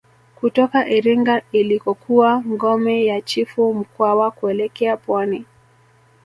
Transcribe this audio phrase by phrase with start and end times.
[0.35, 5.45] Kutoka Iringa ilikokuwa ngome ya Chifu Mkwawa kuelekea pwani